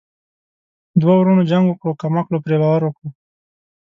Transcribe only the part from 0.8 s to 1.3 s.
دوه